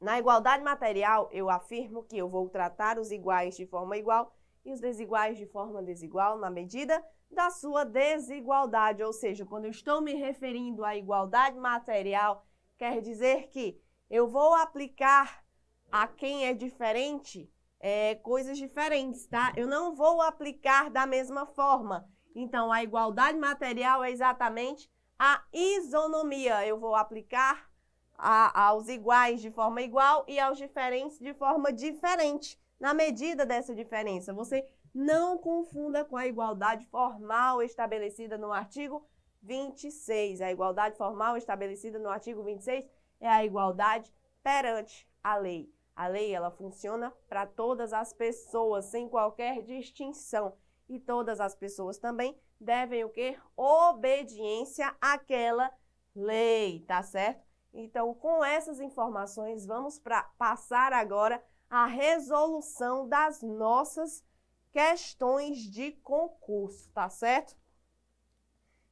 Na 0.00 0.18
igualdade 0.18 0.64
material, 0.64 1.28
eu 1.30 1.50
afirmo 1.50 2.04
que 2.04 2.16
eu 2.16 2.26
vou 2.26 2.48
tratar 2.48 2.98
os 2.98 3.12
iguais 3.12 3.54
de 3.54 3.66
forma 3.66 3.98
igual 3.98 4.34
e 4.64 4.72
os 4.72 4.80
desiguais 4.80 5.36
de 5.36 5.44
forma 5.44 5.82
desigual 5.82 6.38
na 6.38 6.48
medida 6.48 7.04
da 7.30 7.50
sua 7.50 7.84
desigualdade. 7.84 9.02
Ou 9.02 9.12
seja, 9.12 9.44
quando 9.44 9.66
eu 9.66 9.70
estou 9.70 10.00
me 10.00 10.14
referindo 10.14 10.86
à 10.86 10.96
igualdade 10.96 11.58
material, 11.58 12.46
quer 12.78 13.02
dizer 13.02 13.48
que 13.48 13.78
eu 14.08 14.26
vou 14.26 14.54
aplicar 14.54 15.44
a 15.92 16.08
quem 16.08 16.46
é 16.46 16.54
diferente 16.54 17.52
é, 17.80 18.16
coisas 18.16 18.58
diferentes, 18.58 19.26
tá? 19.26 19.52
Eu 19.56 19.66
não 19.66 19.94
vou 19.94 20.20
aplicar 20.20 20.90
da 20.90 21.06
mesma 21.06 21.46
forma. 21.46 22.08
Então, 22.34 22.72
a 22.72 22.82
igualdade 22.82 23.38
material 23.38 24.02
é 24.04 24.10
exatamente 24.10 24.90
a 25.18 25.42
isonomia. 25.52 26.66
Eu 26.66 26.78
vou 26.78 26.94
aplicar 26.94 27.68
a, 28.16 28.66
aos 28.66 28.88
iguais 28.88 29.40
de 29.40 29.50
forma 29.50 29.80
igual 29.82 30.24
e 30.28 30.38
aos 30.38 30.58
diferentes 30.58 31.18
de 31.18 31.32
forma 31.34 31.72
diferente, 31.72 32.60
na 32.78 32.92
medida 32.92 33.46
dessa 33.46 33.74
diferença. 33.74 34.32
Você 34.34 34.66
não 34.94 35.38
confunda 35.38 36.04
com 36.04 36.16
a 36.16 36.26
igualdade 36.26 36.86
formal 36.86 37.62
estabelecida 37.62 38.36
no 38.36 38.52
artigo 38.52 39.06
26. 39.42 40.40
A 40.40 40.50
igualdade 40.50 40.96
formal 40.96 41.36
estabelecida 41.36 41.98
no 41.98 42.08
artigo 42.08 42.42
26 42.42 42.84
é 43.20 43.28
a 43.28 43.44
igualdade 43.44 44.12
perante 44.42 45.08
a 45.22 45.36
lei. 45.36 45.72
A 45.98 46.06
lei 46.06 46.32
ela 46.32 46.52
funciona 46.52 47.12
para 47.28 47.44
todas 47.44 47.92
as 47.92 48.12
pessoas 48.12 48.84
sem 48.84 49.08
qualquer 49.08 49.64
distinção 49.64 50.56
e 50.88 51.00
todas 51.00 51.40
as 51.40 51.56
pessoas 51.56 51.98
também 51.98 52.40
devem 52.60 53.02
o 53.02 53.10
quê? 53.10 53.36
Obediência 53.56 54.94
àquela 55.00 55.72
lei, 56.14 56.84
tá 56.86 57.02
certo? 57.02 57.44
Então, 57.74 58.14
com 58.14 58.44
essas 58.44 58.78
informações, 58.78 59.66
vamos 59.66 59.98
para 59.98 60.22
passar 60.38 60.92
agora 60.92 61.44
a 61.68 61.86
resolução 61.86 63.08
das 63.08 63.42
nossas 63.42 64.24
questões 64.70 65.58
de 65.68 65.90
concurso, 66.04 66.88
tá 66.92 67.10
certo? 67.10 67.56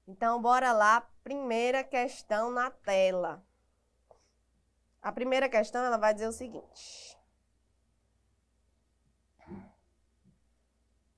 Então, 0.09 0.43
bora 0.43 0.73
lá, 0.73 1.09
primeira 1.23 1.85
questão 1.85 2.51
na 2.51 2.69
tela. 2.69 3.46
A 5.07 5.13
primeira 5.13 5.49
questão 5.49 5.85
ela 5.85 5.97
vai 5.97 6.13
dizer 6.13 6.27
o 6.27 6.33
seguinte. 6.33 7.17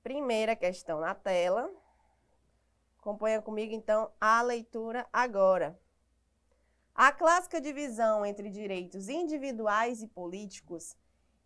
Primeira 0.03 0.55
questão 0.55 0.99
na 0.99 1.15
tela. 1.15 1.67
Acompanha 2.99 3.41
comigo 3.41 3.73
então 3.73 4.11
a 4.21 4.43
leitura 4.43 5.07
agora. 5.11 5.75
A 6.93 7.11
clássica 7.11 7.59
divisão 7.59 8.23
entre 8.23 8.51
direitos 8.51 9.09
individuais 9.09 10.03
e 10.03 10.07
políticos 10.07 10.95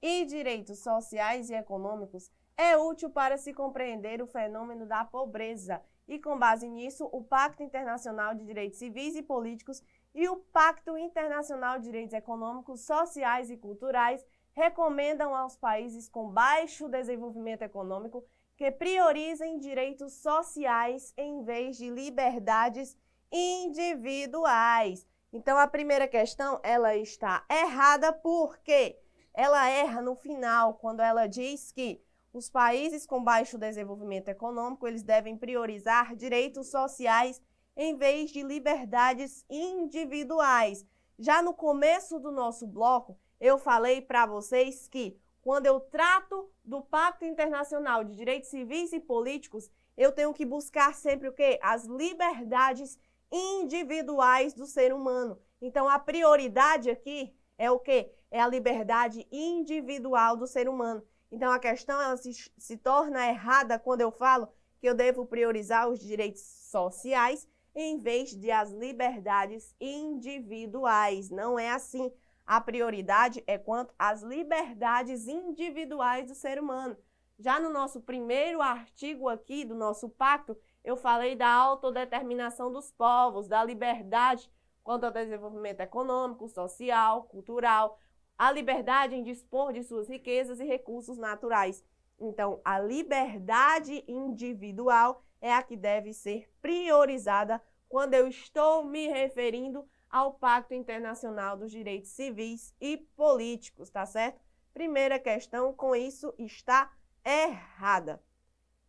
e 0.02 0.26
direitos 0.26 0.80
sociais 0.80 1.50
e 1.50 1.54
econômicos 1.54 2.30
é 2.58 2.76
útil 2.76 3.10
para 3.10 3.38
se 3.38 3.54
compreender 3.54 4.22
o 4.22 4.28
fenômeno 4.28 4.86
da 4.86 5.06
pobreza 5.06 5.82
e, 6.06 6.20
com 6.20 6.38
base 6.38 6.68
nisso, 6.68 7.08
o 7.14 7.24
Pacto 7.24 7.64
Internacional 7.64 8.36
de 8.36 8.44
Direitos 8.44 8.80
Civis 8.80 9.16
e 9.16 9.24
Políticos 9.24 9.82
e 10.14 10.28
o 10.30 10.38
Pacto 10.38 10.98
Internacional 10.98 11.80
de 11.80 11.86
Direitos 11.86 12.14
Econômicos, 12.14 12.82
Sociais 12.82 13.50
e 13.50 13.58
Culturais 13.58 14.26
recomendam 14.52 15.36
aos 15.36 15.58
países 15.58 16.08
com 16.08 16.30
baixo 16.30 16.88
desenvolvimento 16.88 17.64
econômico 17.64 18.24
que 18.56 18.72
priorizem 18.72 19.58
direitos 19.58 20.14
sociais 20.14 21.14
em 21.18 21.44
vez 21.44 21.78
de 21.78 21.90
liberdades 21.90 22.96
individuais. 23.32 25.08
Então 25.32 25.58
a 25.58 25.68
primeira 25.68 26.08
questão, 26.08 26.60
ela 26.62 26.96
está 26.96 27.44
errada 27.50 28.14
porque 28.14 29.00
ela 29.34 29.68
erra 29.68 30.02
no 30.02 30.16
final 30.16 30.76
quando 30.76 31.02
ela 31.02 31.26
diz 31.26 31.72
que 31.72 32.00
os 32.32 32.50
países 32.50 33.06
com 33.06 33.24
baixo 33.24 33.58
desenvolvimento 33.58 34.30
econômico, 34.30 34.88
eles 34.88 35.04
devem 35.04 35.38
priorizar 35.38 36.16
direitos 36.16 36.70
sociais 36.70 37.42
em 37.76 37.96
vez 37.96 38.32
de 38.32 38.44
liberdades 38.44 39.46
individuais. 39.50 40.86
Já 41.18 41.42
no 41.42 41.54
começo 41.54 42.20
do 42.20 42.32
nosso 42.32 42.68
bloco, 42.68 43.18
eu 43.40 43.58
falei 43.58 44.02
para 44.02 44.26
vocês 44.26 44.88
que 44.88 45.20
quando 45.42 45.66
eu 45.66 45.80
trato 45.80 46.50
do 46.64 46.82
Pacto 46.82 47.26
Internacional 47.26 48.04
de 48.04 48.16
Direitos 48.16 48.50
Civis 48.50 48.94
e 48.94 49.00
Políticos, 49.00 49.70
eu 49.98 50.12
tenho 50.12 50.34
que 50.34 50.46
buscar 50.46 50.94
sempre 50.94 51.28
o 51.28 51.34
quê? 51.34 51.60
As 51.62 51.84
liberdades 51.84 52.98
individuais 53.32 54.54
do 54.54 54.66
ser 54.66 54.94
humano. 54.94 55.40
Então 55.62 55.90
a 55.90 56.00
prioridade 56.00 56.90
aqui 56.90 57.36
é 57.58 57.70
o 57.70 57.80
quê? 57.80 58.12
É 58.32 58.40
a 58.42 58.48
liberdade 58.48 59.28
individual 59.32 60.38
do 60.38 60.48
ser 60.48 60.70
humano. 60.70 61.04
Então 61.32 61.52
a 61.52 61.60
questão 61.60 62.16
se, 62.16 62.32
se 62.58 62.78
torna 62.78 63.28
errada 63.28 63.78
quando 63.80 64.02
eu 64.02 64.12
falo 64.12 64.48
que 64.80 64.88
eu 64.88 64.94
devo 64.94 65.26
priorizar 65.26 65.90
os 65.90 66.00
direitos 66.00 66.42
sociais 66.42 67.48
em 67.76 67.98
vez 67.98 68.36
de 68.36 68.52
as 68.52 68.72
liberdades 68.72 69.76
individuais. 69.80 71.30
Não 71.30 71.58
é 71.58 71.72
assim. 71.72 72.12
A 72.46 72.60
prioridade 72.60 73.44
é 73.48 73.58
quanto 73.58 73.94
às 73.98 74.22
liberdades 74.22 75.28
individuais 75.28 76.28
do 76.28 76.36
ser 76.36 76.60
humano. 76.60 76.98
Já 77.40 77.60
no 77.60 77.70
nosso 77.70 78.02
primeiro 78.02 78.62
artigo 78.62 79.28
aqui 79.28 79.66
do 79.66 79.76
nosso 79.76 80.10
pacto, 80.10 80.56
eu 80.84 80.96
falei 80.96 81.36
da 81.36 81.48
autodeterminação 81.48 82.72
dos 82.72 82.92
povos, 82.92 83.48
da 83.48 83.64
liberdade 83.64 84.52
quanto 84.84 85.06
ao 85.06 85.12
desenvolvimento 85.12 85.80
econômico, 85.80 86.48
social, 86.48 87.24
cultural. 87.24 87.98
a 88.38 88.52
liberdade 88.52 89.16
em 89.16 89.24
dispor 89.24 89.72
de 89.72 89.84
suas 89.84 90.10
riquezas 90.10 90.60
e 90.60 90.66
recursos 90.66 91.18
naturais. 91.18 91.84
Então, 92.20 92.60
a 92.66 92.80
liberdade 92.80 94.04
individual 94.08 95.24
é 95.44 95.54
a 95.54 95.62
que 95.62 95.76
deve 95.76 96.14
ser 96.14 96.50
priorizada 96.62 97.62
quando 97.90 98.14
eu 98.14 98.30
estou 98.30 98.86
me 98.86 99.10
referindo 99.10 99.86
ao 100.10 100.34
Pacto 100.36 100.74
Internacional 100.74 101.58
dos 101.58 101.70
Direitos 101.70 102.12
Civis 102.12 102.74
e 102.80 102.96
Políticos, 102.98 103.90
tá 103.90 104.06
certo? 104.06 104.40
Primeira 104.74 105.20
questão, 105.20 105.74
com 105.74 105.94
isso 105.94 106.34
está 106.40 106.90
errada. 107.26 108.24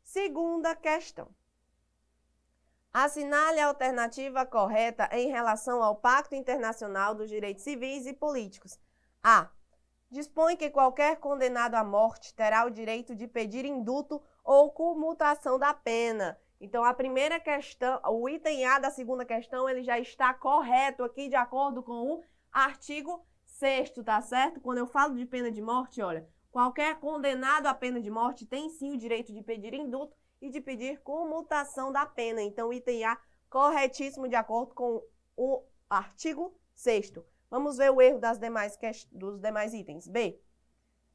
Segunda 0.05 0.77
questão. 0.77 1.29
Assinale 2.93 3.59
a 3.59 3.67
alternativa 3.67 4.47
correta 4.47 5.09
em 5.11 5.31
relação 5.31 5.83
ao 5.83 5.97
Pacto 5.97 6.37
Internacional 6.37 7.17
dos 7.17 7.29
Direitos 7.29 7.65
Civis 7.65 8.07
e 8.07 8.13
Políticos. 8.13 8.79
A. 9.21 9.51
Dispõe 10.09 10.57
que 10.57 10.71
qualquer 10.71 11.17
condenado 11.17 11.75
à 11.75 11.83
morte 11.83 12.33
terá 12.33 12.65
o 12.65 12.71
direito 12.71 13.13
de 13.17 13.27
pedir 13.27 13.65
indulto 13.65 14.23
ou 14.45 14.71
comutação 14.71 15.59
da 15.59 15.75
pena. 15.75 16.39
Então, 16.61 16.85
a 16.85 16.95
primeira 16.95 17.39
questão, 17.41 18.01
o 18.09 18.29
item 18.29 18.65
A 18.65 18.79
da 18.79 18.91
segunda 18.91 19.25
questão, 19.25 19.69
ele 19.69 19.83
já 19.83 19.99
está 19.99 20.33
correto 20.33 21.03
aqui 21.03 21.29
de 21.29 21.35
acordo 21.35 21.83
com 21.83 22.15
o 22.15 22.23
artigo 22.53 23.25
6 23.45 23.93
tá 24.05 24.21
certo? 24.21 24.61
Quando 24.61 24.79
eu 24.79 24.87
falo 24.87 25.15
de 25.15 25.27
pena 25.27 25.51
de 25.51 25.61
morte, 25.61 26.01
olha, 26.01 26.29
qualquer 26.51 26.99
condenado 26.99 27.67
à 27.67 27.75
pena 27.75 28.01
de 28.01 28.11
morte 28.11 28.47
tem 28.47 28.69
sim 28.69 28.95
o 28.95 28.99
direito 28.99 29.33
de 29.33 29.43
pedir 29.43 29.75
indulto 29.75 30.17
e 30.41 30.51
de 30.51 30.61
pedir 30.61 31.01
comutação 31.01 31.93
da 31.93 32.07
pena. 32.07 32.43
Então, 32.43 32.73
item 32.73 33.05
A 33.05 33.19
corretíssimo 33.49 34.29
de 34.29 34.35
acordo 34.35 34.75
com 34.75 35.03
o 35.37 35.63
artigo 35.89 36.55
6 36.75 37.13
Vamos 37.51 37.77
ver 37.77 37.91
o 37.91 38.03
erro 38.03 38.19
das 38.19 38.39
demais, 38.39 38.77
dos 39.13 39.41
demais 39.41 39.73
itens. 39.73 40.09
B. 40.09 40.41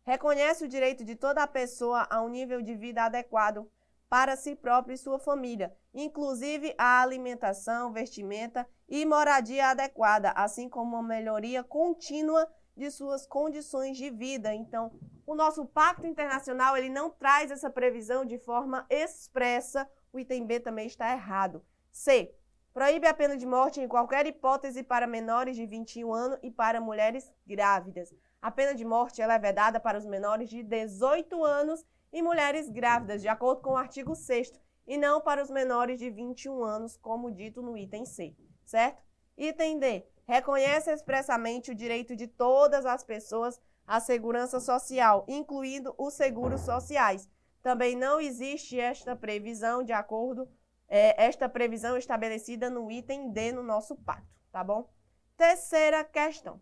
Reconhece 0.03 0.63
o 0.63 0.67
direito 0.67 1.03
de 1.03 1.15
toda 1.15 1.45
pessoa 1.45 2.07
a 2.09 2.21
um 2.21 2.29
nível 2.29 2.61
de 2.61 2.75
vida 2.75 3.03
adequado 3.03 3.69
para 4.09 4.35
si 4.35 4.55
próprio 4.55 4.95
e 4.95 4.97
sua 4.97 5.19
família, 5.19 5.73
inclusive 5.93 6.73
a 6.77 7.01
alimentação, 7.01 7.93
vestimenta 7.93 8.67
e 8.87 9.05
moradia 9.05 9.67
adequada, 9.67 10.31
assim 10.31 10.67
como 10.67 10.97
uma 10.97 11.03
melhoria 11.03 11.63
contínua 11.63 12.49
de 12.75 12.89
suas 12.89 13.27
condições 13.27 13.97
de 13.97 14.09
vida. 14.09 14.53
Então, 14.53 14.91
o 15.27 15.35
nosso 15.35 15.65
pacto 15.65 16.07
internacional 16.07 16.75
ele 16.75 16.89
não 16.89 17.11
traz 17.11 17.51
essa 17.51 17.69
previsão 17.69 18.25
de 18.25 18.39
forma 18.39 18.85
expressa. 18.89 19.87
O 20.11 20.19
item 20.19 20.45
B 20.45 20.59
também 20.59 20.87
está 20.87 21.11
errado. 21.11 21.63
C. 21.91 22.33
Proíbe 22.73 23.07
a 23.07 23.13
pena 23.13 23.35
de 23.35 23.45
morte 23.45 23.81
em 23.81 23.87
qualquer 23.87 24.25
hipótese 24.25 24.81
para 24.83 25.05
menores 25.05 25.55
de 25.55 25.65
21 25.65 26.13
anos 26.13 26.39
e 26.41 26.49
para 26.49 26.79
mulheres 26.79 27.31
grávidas. 27.45 28.13
A 28.41 28.49
pena 28.49 28.73
de 28.73 28.85
morte 28.85 29.21
ela 29.21 29.33
é 29.33 29.39
vedada 29.39 29.79
para 29.79 29.97
os 29.97 30.05
menores 30.05 30.49
de 30.49 30.63
18 30.63 31.43
anos 31.43 31.85
e 32.11 32.21
mulheres 32.21 32.69
grávidas, 32.69 33.21
de 33.21 33.27
acordo 33.27 33.61
com 33.61 33.71
o 33.71 33.77
artigo 33.77 34.15
6 34.15 34.51
e 34.87 34.97
não 34.97 35.21
para 35.21 35.41
os 35.41 35.49
menores 35.49 35.99
de 35.99 36.09
21 36.09 36.63
anos, 36.63 36.97
como 36.97 37.31
dito 37.31 37.61
no 37.61 37.77
item 37.77 38.05
C, 38.05 38.35
certo? 38.65 39.03
Item 39.37 39.79
D. 39.79 40.05
Reconhece 40.25 40.91
expressamente 40.91 41.71
o 41.71 41.75
direito 41.75 42.15
de 42.15 42.27
todas 42.27 42.85
as 42.85 43.03
pessoas 43.03 43.59
à 43.85 43.99
segurança 43.99 44.59
social, 44.59 45.25
incluindo 45.27 45.93
os 45.97 46.13
seguros 46.13 46.61
sociais. 46.61 47.27
Também 47.61 47.95
não 47.95 48.19
existe 48.19 48.79
esta 48.79 49.15
previsão 49.15 49.83
de 49.83 49.91
acordo 49.91 50.47
é, 50.89 51.23
esta 51.23 51.47
previsão 51.47 51.95
estabelecida 51.95 52.69
no 52.69 52.91
item 52.91 53.31
D 53.31 53.51
no 53.51 53.61
nosso 53.61 53.95
pacto, 53.95 54.41
tá 54.51 54.63
bom? 54.63 54.89
Terceira 55.37 56.03
questão. 56.03 56.59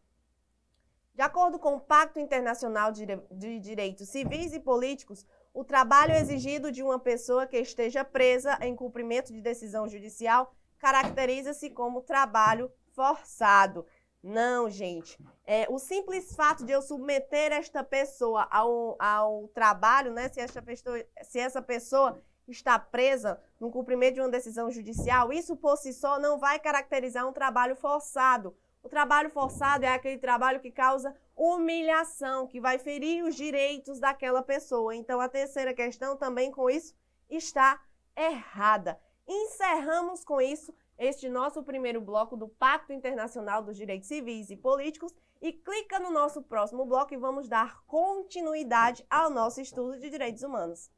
De 1.15 1.21
acordo 1.23 1.57
com 1.57 1.75
o 1.75 1.79
Pacto 1.79 2.19
Internacional 2.19 2.91
de 2.91 3.59
Direitos 3.59 4.09
Civis 4.09 4.53
e 4.53 4.59
Políticos, 4.59 5.25
o 5.57 5.63
trabalho 5.63 6.13
exigido 6.13 6.71
de 6.71 6.83
uma 6.83 6.99
pessoa 6.99 7.47
que 7.47 7.57
esteja 7.57 8.05
presa 8.05 8.59
em 8.61 8.75
cumprimento 8.75 9.33
de 9.33 9.41
decisão 9.41 9.87
judicial 9.87 10.53
caracteriza-se 10.77 11.71
como 11.71 12.03
trabalho 12.03 12.71
forçado. 12.91 13.83
Não, 14.21 14.69
gente. 14.69 15.17
É, 15.47 15.65
o 15.67 15.79
simples 15.79 16.35
fato 16.35 16.63
de 16.63 16.71
eu 16.71 16.79
submeter 16.79 17.51
esta 17.51 17.83
pessoa 17.83 18.47
ao, 18.51 18.95
ao 18.99 19.47
trabalho, 19.47 20.13
né? 20.13 20.29
Se 20.29 20.39
essa, 20.39 20.61
pessoa, 20.61 21.03
se 21.23 21.39
essa 21.39 21.59
pessoa 21.59 22.21
está 22.47 22.77
presa 22.77 23.41
no 23.59 23.71
cumprimento 23.71 24.13
de 24.13 24.21
uma 24.21 24.29
decisão 24.29 24.69
judicial, 24.69 25.33
isso 25.33 25.55
por 25.55 25.75
si 25.77 25.91
só 25.91 26.19
não 26.19 26.37
vai 26.37 26.59
caracterizar 26.59 27.27
um 27.27 27.33
trabalho 27.33 27.75
forçado. 27.75 28.55
O 28.87 28.89
trabalho 28.89 29.29
forçado 29.29 29.83
é 29.83 29.89
aquele 29.89 30.17
trabalho 30.17 30.61
que 30.61 30.71
causa 30.71 31.13
humilhação, 31.35 32.47
que 32.47 32.61
vai 32.61 32.79
ferir 32.79 33.21
os 33.21 33.35
direitos 33.35 33.99
daquela 33.99 34.41
pessoa. 34.41 34.95
Então, 34.95 35.19
a 35.19 35.27
terceira 35.27 35.73
questão 35.73 36.15
também 36.15 36.49
com 36.49 36.69
isso 36.69 36.95
está 37.29 37.83
errada. 38.15 38.97
Encerramos 39.27 40.23
com 40.23 40.39
isso 40.39 40.73
este 40.97 41.27
nosso 41.27 41.61
primeiro 41.63 41.99
bloco 41.99 42.37
do 42.37 42.47
Pacto 42.47 42.93
Internacional 42.93 43.61
dos 43.61 43.75
Direitos 43.75 44.07
Civis 44.07 44.49
e 44.49 44.55
Políticos 44.55 45.13
e 45.41 45.51
clica 45.51 45.99
no 45.99 46.09
nosso 46.09 46.41
próximo 46.41 46.85
bloco 46.85 47.13
e 47.13 47.17
vamos 47.17 47.49
dar 47.49 47.83
continuidade 47.87 49.05
ao 49.09 49.29
nosso 49.29 49.59
estudo 49.59 49.99
de 49.99 50.09
direitos 50.09 50.43
humanos. 50.43 50.89